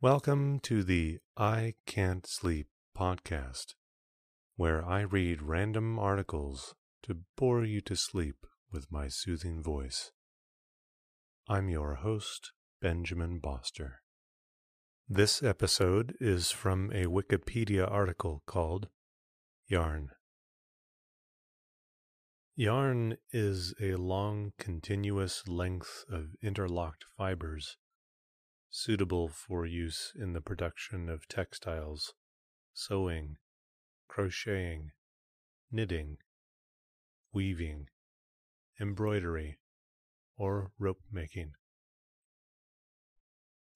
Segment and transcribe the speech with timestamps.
[0.00, 3.74] Welcome to the I Can't Sleep podcast,
[4.54, 10.12] where I read random articles to bore you to sleep with my soothing voice.
[11.48, 13.94] I'm your host, Benjamin Boster.
[15.08, 18.86] This episode is from a Wikipedia article called
[19.66, 20.10] Yarn.
[22.54, 27.76] Yarn is a long, continuous length of interlocked fibers
[28.70, 32.14] suitable for use in the production of textiles,
[32.72, 33.36] sewing,
[34.08, 34.90] crocheting,
[35.70, 36.18] knitting,
[37.32, 37.88] weaving,
[38.80, 39.58] embroidery,
[40.36, 41.52] or rope making.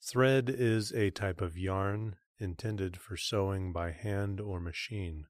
[0.01, 5.27] Thread is a type of yarn intended for sewing by hand or machine.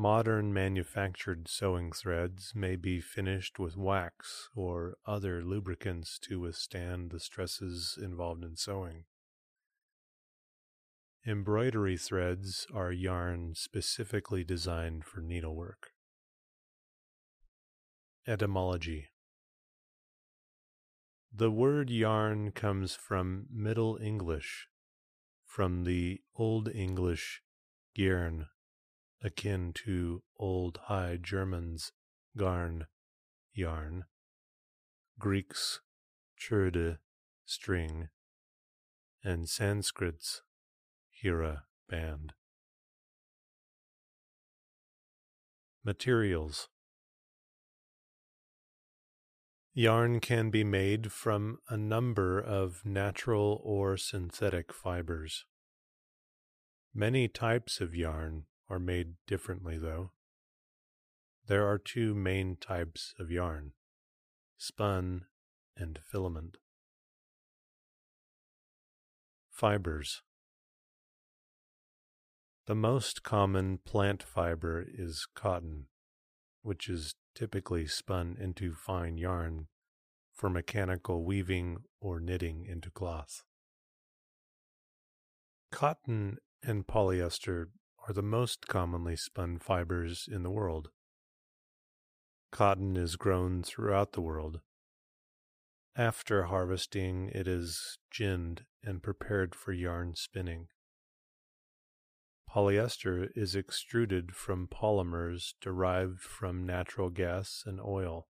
[0.00, 7.18] Modern manufactured sewing threads may be finished with wax or other lubricants to withstand the
[7.18, 9.06] stresses involved in sewing.
[11.26, 15.90] Embroidery threads are yarn specifically designed for needlework.
[18.24, 19.08] Etymology
[21.34, 24.68] The word yarn comes from Middle English,
[25.44, 27.42] from the Old English
[27.96, 28.46] "gyrn,"
[29.22, 31.92] akin to Old High German's
[32.36, 32.86] garn,
[33.52, 34.04] yarn,
[35.18, 35.80] Greek's
[36.38, 36.98] cherde,
[37.44, 38.08] string,
[39.24, 40.42] and Sanskrit's
[41.10, 42.32] hira, band.
[45.84, 46.68] Materials
[49.74, 55.44] Yarn can be made from a number of natural or synthetic fibers.
[56.92, 60.12] Many types of yarn are made differently, though.
[61.46, 63.72] There are two main types of yarn
[64.58, 65.24] spun
[65.76, 66.56] and filament.
[69.50, 70.22] Fibers.
[72.66, 75.86] The most common plant fiber is cotton,
[76.62, 79.68] which is typically spun into fine yarn
[80.34, 83.44] for mechanical weaving or knitting into cloth.
[85.70, 87.66] Cotton and polyester
[88.08, 90.88] are the most commonly spun fibers in the world.
[92.50, 94.60] Cotton is grown throughout the world.
[95.94, 100.68] After harvesting, it is ginned and prepared for yarn spinning.
[102.50, 108.28] Polyester is extruded from polymers derived from natural gas and oil.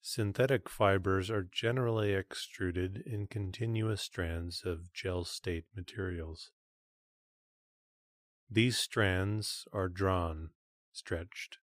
[0.00, 6.50] Synthetic fibers are generally extruded in continuous strands of gel state materials.
[8.50, 10.50] These strands are drawn,
[10.92, 11.58] stretched,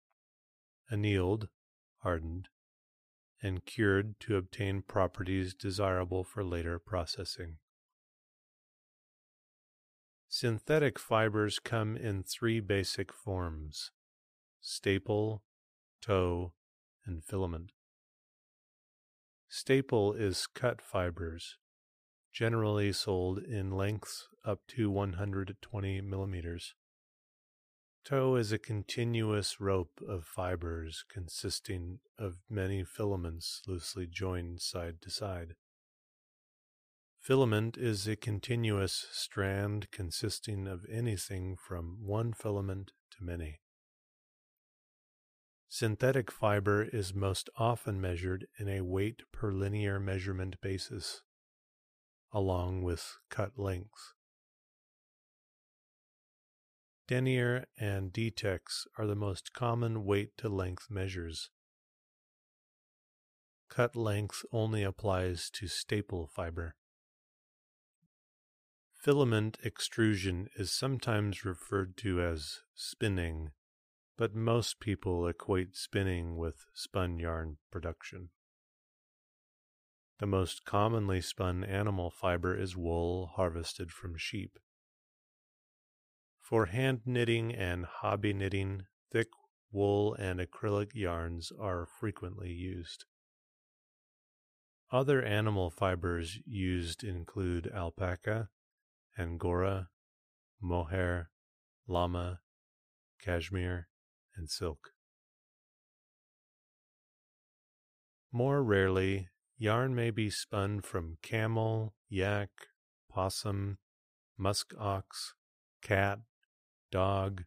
[0.91, 1.47] annealed,
[1.99, 2.49] hardened,
[3.41, 7.57] and cured to obtain properties desirable for later processing.
[10.27, 13.91] Synthetic fibers come in three basic forms
[14.59, 15.43] staple,
[16.01, 16.53] tow,
[17.05, 17.71] and filament.
[19.47, 21.57] Staple is cut fibers,
[22.33, 26.73] generally sold in lengths up to 120 millimeters.
[28.03, 35.09] Tow is a continuous rope of fibers consisting of many filaments loosely joined side to
[35.09, 35.53] side.
[37.21, 43.61] Filament is a continuous strand consisting of anything from one filament to many.
[45.69, 51.21] Synthetic fiber is most often measured in a weight per linear measurement basis
[52.33, 54.13] along with cut length.
[57.07, 61.49] Denier and Dtex are the most common weight to length measures.
[63.69, 66.75] Cut length only applies to staple fiber.
[68.93, 73.51] Filament extrusion is sometimes referred to as spinning,
[74.17, 78.29] but most people equate spinning with spun yarn production.
[80.19, 84.57] The most commonly spun animal fiber is wool harvested from sheep.
[86.39, 89.27] For hand knitting and hobby knitting, thick
[89.71, 93.05] wool and acrylic yarns are frequently used.
[94.91, 98.49] Other animal fibers used include alpaca,
[99.17, 99.89] angora,
[100.61, 101.31] mohair,
[101.87, 102.41] llama,
[103.19, 103.87] cashmere,
[104.35, 104.91] and silk.
[108.31, 112.49] More rarely, Yarn may be spun from camel, yak,
[113.09, 113.77] possum,
[114.37, 115.35] musk ox,
[115.81, 116.19] cat,
[116.91, 117.43] dog,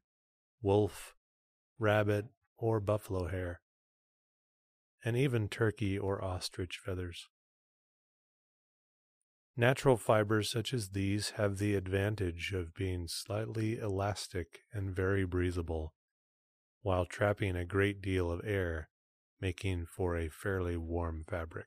[0.62, 1.14] wolf,
[1.78, 2.26] rabbit,
[2.56, 3.60] or buffalo hair,
[5.04, 7.28] and even turkey or ostrich feathers.
[9.56, 15.94] Natural fibers such as these have the advantage of being slightly elastic and very breathable,
[16.82, 18.90] while trapping a great deal of air,
[19.40, 21.66] making for a fairly warm fabric.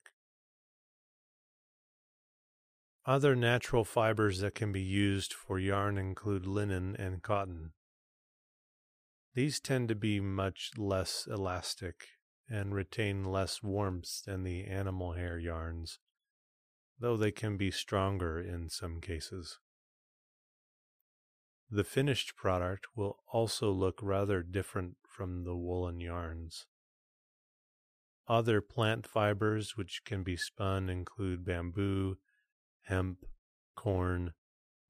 [3.09, 7.71] Other natural fibers that can be used for yarn include linen and cotton.
[9.33, 12.09] These tend to be much less elastic
[12.47, 15.97] and retain less warmth than the animal hair yarns
[16.99, 19.57] though they can be stronger in some cases.
[21.71, 26.65] The finished product will also look rather different from the woolen yarns.
[28.27, 32.17] Other plant fibers which can be spun include bamboo,
[32.83, 33.25] hemp,
[33.75, 34.33] corn,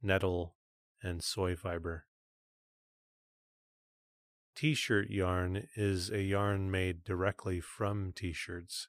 [0.02, 0.56] nettle,
[1.02, 2.06] and soy fiber.
[4.56, 8.88] T shirt yarn is a yarn made directly from t shirts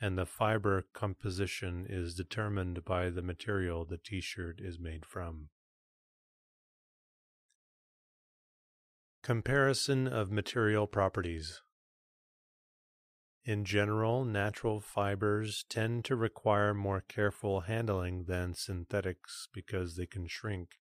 [0.00, 5.48] and the fiber composition is determined by the material the t shirt is made from.
[9.22, 11.60] Comparison of material properties.
[13.48, 20.26] In general, natural fibers tend to require more careful handling than synthetics because they can
[20.26, 20.72] shrink,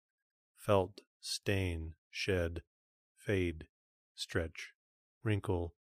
[0.56, 2.62] felt, stain, shed,
[3.14, 3.68] fade,
[4.16, 4.72] stretch,
[5.22, 5.76] wrinkle,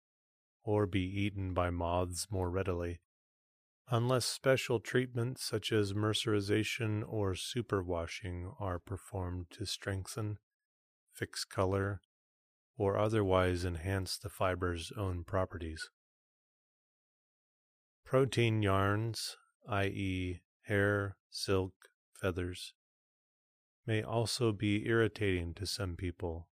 [0.66, 3.00] or be eaten by moths more readily
[3.90, 10.38] unless special treatments such as mercerization or superwashing are performed to strengthen,
[11.14, 12.02] fix color,
[12.78, 15.90] or otherwise enhance the fiber's own properties.
[18.14, 19.38] Protein yarns,
[19.68, 21.74] i.e., hair, silk,
[22.14, 22.76] feathers,
[23.88, 26.48] may also be irritating to some people,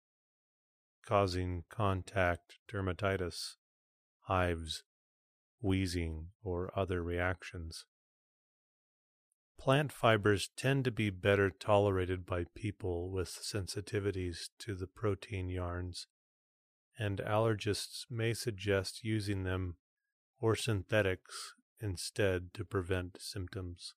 [1.06, 3.55] causing contact dermatitis,
[4.25, 4.82] hives,
[5.62, 7.87] wheezing, or other reactions.
[9.58, 16.06] Plant fibers tend to be better tolerated by people with sensitivities to the protein yarns,
[16.99, 19.76] and allergists may suggest using them
[20.46, 23.94] or synthetics instead to prevent symptoms.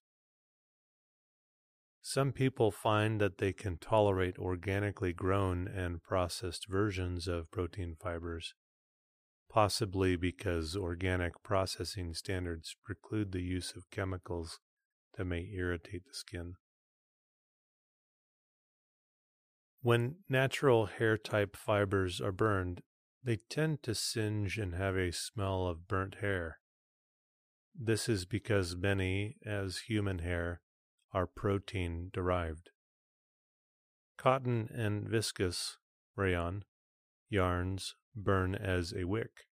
[2.02, 8.54] Some people find that they can tolerate organically grown and processed versions of protein fibers,
[9.48, 14.58] possibly because organic processing standards preclude the use of chemicals
[15.16, 16.54] that may irritate the skin.
[19.82, 22.82] When natural hair type fibers are burned,
[23.22, 26.58] they tend to singe and have a smell of burnt hair.
[27.74, 30.60] This is because many, as human hair,
[31.12, 32.70] are protein derived.
[34.16, 35.76] Cotton and viscose,
[36.16, 36.64] rayon,
[37.28, 39.46] yarns burn as a wick.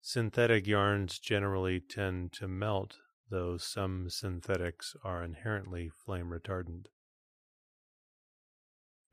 [0.00, 2.98] Synthetic yarns generally tend to melt,
[3.30, 6.86] though some synthetics are inherently flame retardant.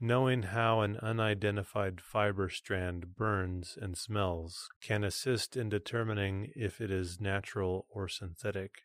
[0.03, 6.89] Knowing how an unidentified fiber strand burns and smells can assist in determining if it
[6.89, 8.81] is natural or synthetic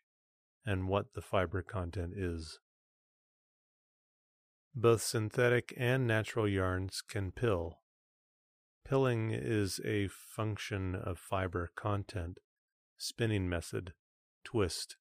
[0.63, 2.59] and what the fiber content is.
[4.75, 7.79] Both synthetic and natural yarns can pill,
[8.87, 12.37] Pilling is a function of fiber content,
[12.97, 13.93] spinning method,
[14.45, 14.95] twist,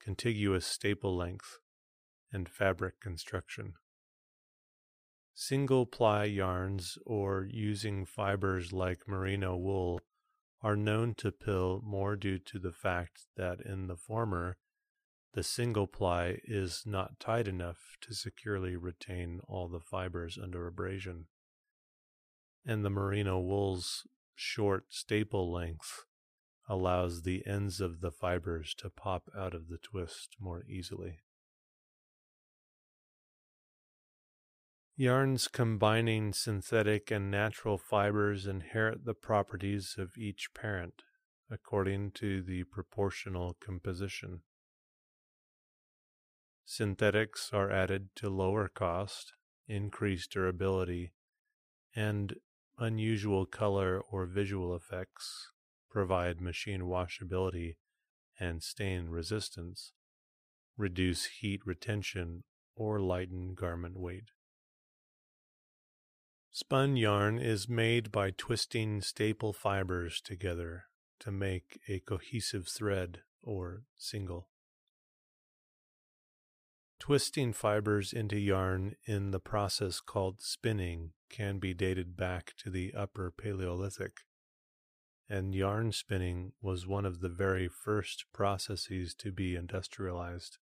[0.00, 1.60] contiguous staple length,
[2.32, 3.74] and fabric construction.
[5.34, 10.00] Single ply yarns or using fibers like merino wool
[10.62, 14.56] are known to pill more due to the fact that in the former,
[15.32, 21.26] the single ply is not tight enough to securely retain all the fibers under abrasion
[22.64, 26.04] and the merino wool's short staple length
[26.68, 31.20] allows the ends of the fibers to pop out of the twist more easily.
[35.02, 41.02] Yarns combining synthetic and natural fibers inherit the properties of each parent
[41.50, 44.42] according to the proportional composition.
[46.64, 49.32] Synthetics are added to lower cost,
[49.66, 51.10] increase durability,
[51.96, 52.36] and
[52.78, 55.50] unusual color or visual effects,
[55.90, 57.74] provide machine washability
[58.38, 59.94] and stain resistance,
[60.76, 62.44] reduce heat retention,
[62.76, 64.30] or lighten garment weight.
[66.54, 70.84] Spun yarn is made by twisting staple fibers together
[71.20, 74.50] to make a cohesive thread or single.
[77.00, 82.92] Twisting fibers into yarn in the process called spinning can be dated back to the
[82.92, 84.18] Upper Paleolithic,
[85.30, 90.58] and yarn spinning was one of the very first processes to be industrialized.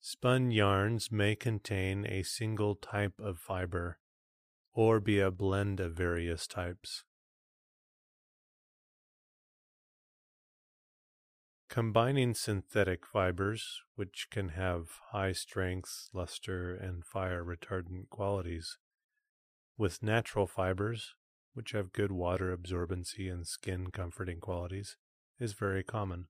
[0.00, 3.98] Spun yarns may contain a single type of fiber
[4.72, 7.04] or be a blend of various types.
[11.68, 18.78] Combining synthetic fibers, which can have high strength, luster, and fire retardant qualities,
[19.76, 21.14] with natural fibers,
[21.52, 24.96] which have good water absorbency and skin comforting qualities,
[25.38, 26.26] is very common.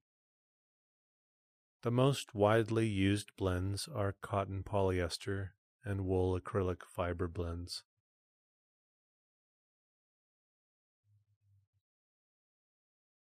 [1.83, 5.51] The most widely used blends are cotton polyester
[5.83, 7.85] and wool acrylic fiber blends.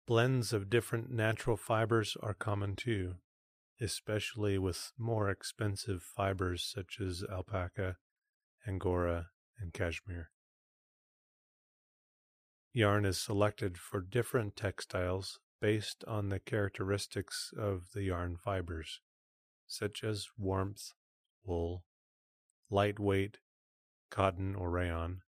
[0.06, 3.14] Blends of different natural fibers are common too,
[3.80, 7.96] especially with more expensive fibers such as alpaca,
[8.66, 9.28] angora,
[9.58, 10.30] and cashmere.
[12.74, 19.00] Yarn is selected for different textiles based on the characteristics of the yarn fibers,
[19.68, 20.90] such as warmth,
[21.44, 21.84] wool,
[22.68, 23.38] lightweight,
[24.10, 25.20] cotton or rayon,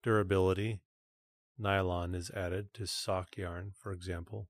[0.00, 0.80] durability,
[1.58, 4.48] Nylon is added to sock yarn, for example,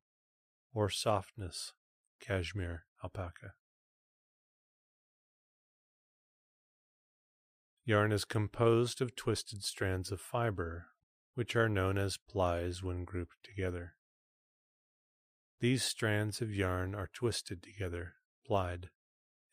[0.75, 1.73] or softness,
[2.21, 3.55] cashmere, alpaca.
[7.87, 10.89] Yarn is composed of twisted strands of fiber,
[11.35, 13.95] which are known as plies when grouped together.
[15.63, 18.15] These strands of yarn are twisted together,
[18.45, 18.91] plied,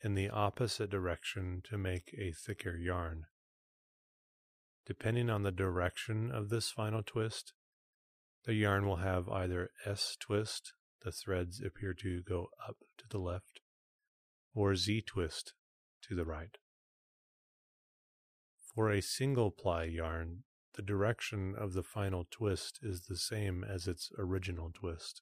[0.04, 3.28] in the opposite direction to make a thicker yarn.
[4.88, 7.54] Depending on the direction of this final twist,
[8.46, 10.74] the yarn will have either S twist,
[11.04, 13.60] the threads appear to go up to the left,
[14.56, 15.54] or Z twist
[16.08, 16.58] to the right.
[18.74, 23.88] For a single ply yarn, the direction of the final twist is the same as
[23.88, 25.22] its original twist.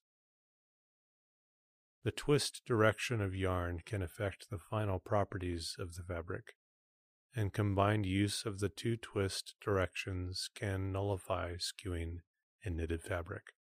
[2.03, 6.53] The twist direction of yarn can affect the final properties of the fabric
[7.35, 12.17] and combined use of the two twist directions can nullify skewing
[12.63, 13.53] in knitted fabric.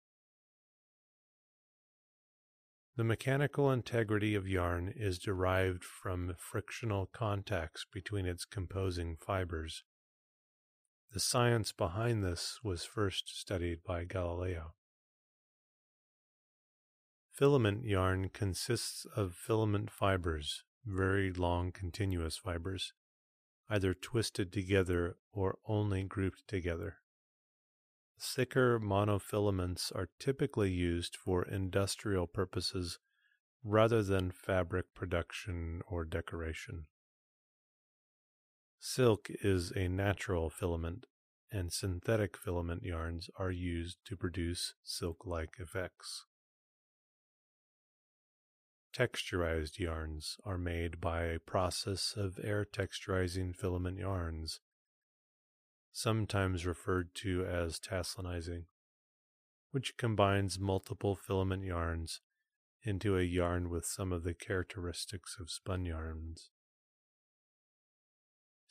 [2.96, 9.84] The mechanical integrity of yarn is derived from frictional contacts between its composing fibers.
[11.12, 14.75] The science behind this was first studied by Galileo.
[17.36, 22.94] Filament yarn consists of filament fibers, very long continuous fibers,
[23.70, 27.00] either twisted together or only grouped together.
[28.18, 33.00] Thicker monofilaments are typically used for industrial purposes
[33.65, 36.86] rather than fabric production or decoration.
[38.80, 41.06] Silk is a natural filament,
[41.51, 46.24] and synthetic filament yarns are used to produce silk like effects.
[48.96, 54.62] Texturized yarns are made by a process of air texturizing filament yarns,
[55.92, 58.68] sometimes referred to as Taslanizing,
[59.72, 62.22] which combines multiple filament yarns
[62.84, 66.52] into a yarn with some of the characteristics of spun yarns.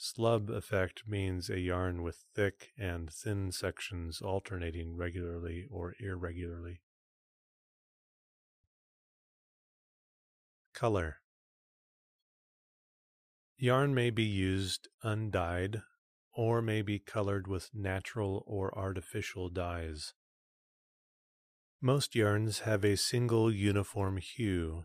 [0.01, 6.81] Slub effect means a yarn with thick and thin sections alternating regularly or irregularly.
[10.75, 11.19] Color
[13.57, 15.83] Yarn may be used undyed
[16.33, 20.15] or may be colored with natural or artificial dyes.
[21.81, 24.85] Most yarns have a single uniform hue,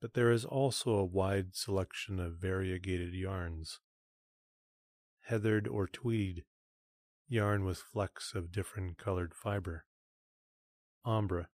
[0.00, 3.80] but there is also a wide selection of variegated yarns.
[5.22, 6.44] Heathered or tweed,
[7.28, 9.86] yarn with flecks of different colored fiber.
[11.02, 11.48] Ombre,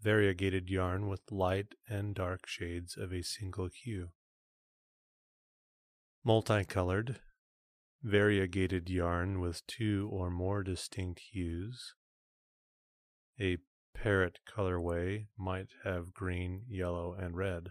[0.00, 4.10] variegated yarn with light and dark shades of a single hue.
[6.24, 7.20] Multicolored,
[8.02, 11.94] variegated yarn with two or more distinct hues.
[13.40, 13.58] A
[13.94, 17.70] parrot colorway might have green, yellow, and red.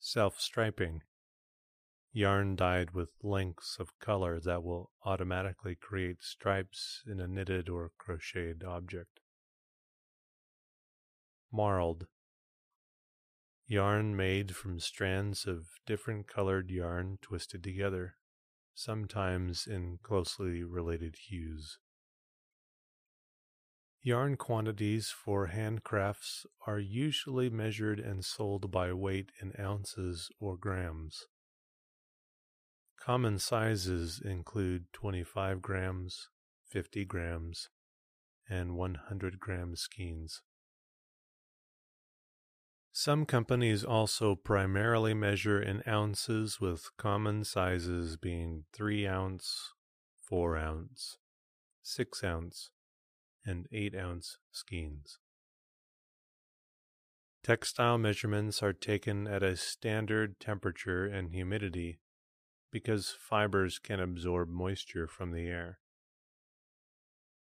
[0.00, 1.02] Self-striping,
[2.12, 7.92] yarn dyed with lengths of color that will automatically create stripes in a knitted or
[7.98, 9.19] crocheted object
[11.52, 12.06] marled.
[13.66, 18.16] Yarn made from strands of different colored yarn twisted together,
[18.74, 21.78] sometimes in closely related hues.
[24.02, 31.26] Yarn quantities for handcrafts are usually measured and sold by weight in ounces or grams.
[32.98, 36.28] Common sizes include 25 grams,
[36.70, 37.68] 50 grams,
[38.48, 40.42] and 100 gram skeins.
[42.92, 49.72] Some companies also primarily measure in ounces, with common sizes being 3 ounce,
[50.20, 51.18] 4 ounce,
[51.82, 52.70] 6 ounce,
[53.46, 55.18] and 8 ounce skeins.
[57.42, 62.00] Textile measurements are taken at a standard temperature and humidity
[62.70, 65.78] because fibers can absorb moisture from the air.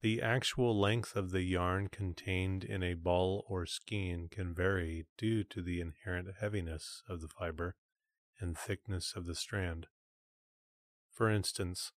[0.01, 5.43] The actual length of the yarn contained in a ball or skein can vary due
[5.45, 7.75] to the inherent heaviness of the fiber
[8.39, 9.89] and thickness of the strand.
[11.11, 11.91] For instance,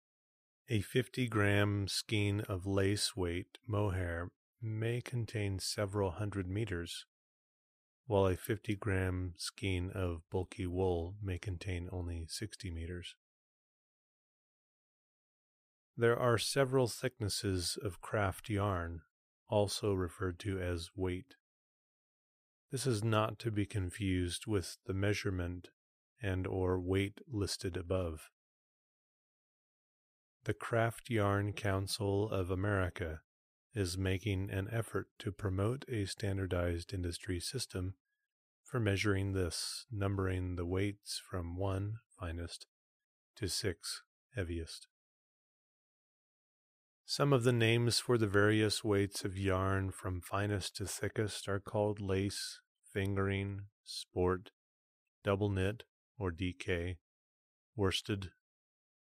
[0.68, 7.06] a 50 gram skein of lace weight mohair may contain several hundred meters,
[8.08, 13.16] while a 50 gram skein of bulky wool may contain only 60 meters.
[16.02, 19.02] There are several thicknesses of craft yarn,
[19.50, 21.36] also referred to as weight.
[22.72, 25.70] This is not to be confused with the measurement
[26.20, 28.32] and or weight listed above.
[30.46, 33.22] The Craft Yarn Council of America
[33.76, 37.94] is making an effort to promote a standardized industry system
[38.64, 42.66] for measuring this, numbering the weights from 1 finest
[43.36, 44.02] to 6
[44.36, 44.88] heaviest.
[47.14, 51.60] Some of the names for the various weights of yarn from finest to thickest are
[51.60, 52.62] called lace,
[52.94, 54.52] fingering, sport,
[55.22, 55.84] double knit
[56.18, 57.00] or DK,
[57.76, 58.32] worsted,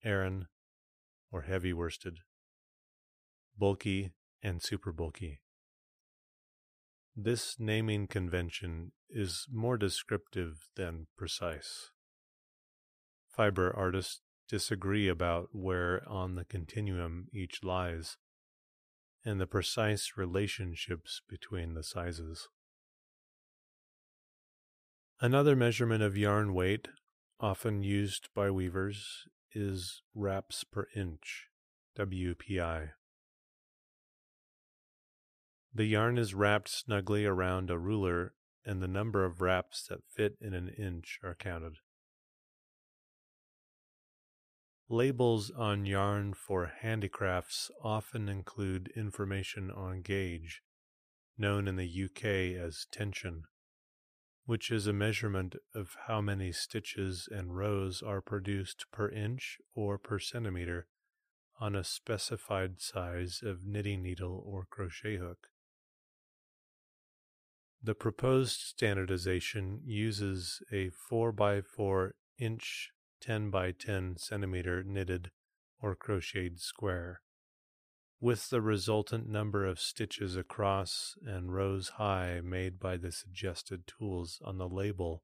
[0.03, 0.47] aran,
[1.31, 2.17] or heavy worsted,
[3.57, 4.11] bulky,
[4.43, 5.39] and super bulky.
[7.15, 11.91] This naming convention is more descriptive than precise.
[13.29, 14.19] Fiber artists
[14.51, 18.17] disagree about where on the continuum each lies
[19.23, 22.49] and the precise relationships between the sizes.
[25.21, 26.89] Another measurement of yarn weight,
[27.39, 31.47] often used by weavers, is wraps per inch,
[31.97, 32.89] WPI.
[35.73, 38.33] The yarn is wrapped snugly around a ruler,
[38.65, 41.77] and the number of wraps that fit in an inch are counted.
[44.91, 50.61] Labels on yarn for handicrafts often include information on gauge,
[51.37, 53.43] known in the UK as tension,
[54.43, 59.97] which is a measurement of how many stitches and rows are produced per inch or
[59.97, 60.87] per centimeter
[61.57, 65.47] on a specified size of knitting needle or crochet hook.
[67.81, 75.31] The proposed standardization uses a 4 by 4 inch 10 by 10 centimeter knitted
[75.79, 77.21] or crocheted square,
[78.19, 84.39] with the resultant number of stitches across and rows high made by the suggested tools
[84.43, 85.23] on the label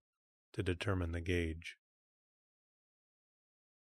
[0.53, 1.75] to determine the gauge.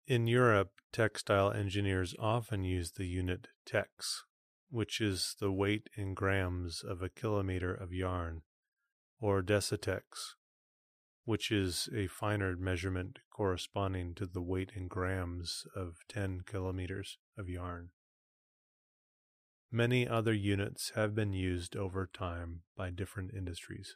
[0.07, 4.23] In Europe, textile engineers often use the unit tex,
[4.69, 8.41] which is the weight in grams of a kilometer of yarn,
[9.19, 10.33] or decitex,
[11.25, 17.47] which is a finer measurement corresponding to the weight in grams of 10 kilometers of
[17.49, 17.89] yarn.
[19.71, 23.95] Many other units have been used over time by different industries.